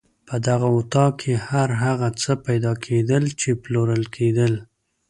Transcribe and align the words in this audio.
په 0.27 0.35
دغه 0.47 0.67
اطاق 0.79 1.11
کې 1.21 1.33
هر 1.47 1.69
هغه 1.83 2.07
څه 2.21 2.31
پیدا 2.45 2.73
کېدل 2.85 3.23
چې 3.39 3.49
پلورل 3.63 4.03
کېدل. 4.15 4.53